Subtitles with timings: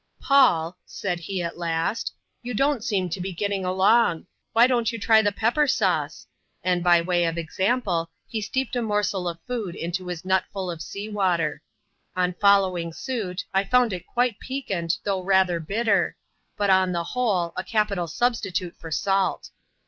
[0.19, 2.11] "Paul," said he, at last,
[2.41, 6.25] "you don't seem to be getting along; why don't you try the pepper sauce?"
[6.63, 10.71] and, by way of ex ample, he steeped a morsel of food into his nutful
[10.73, 11.61] of sea water»
[12.15, 16.17] On following suit, I found it quite piquant, though rather bitter;
[16.57, 19.51] but, on the whole, a capital substitute for salt.